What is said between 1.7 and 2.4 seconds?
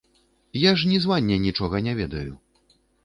не ведаю.